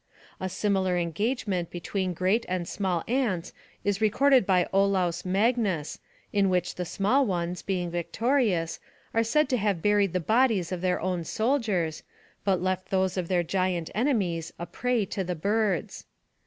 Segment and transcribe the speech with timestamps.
[0.39, 3.53] A similar engagement between great and small ants
[3.83, 5.99] is recorded by Olaus Magnus,
[6.33, 8.79] in which the small ones, being victorious,
[9.13, 12.01] are said to have buried the bodies of their own soldiers,
[12.43, 16.07] but left those of their giant enemies a prey to the birds.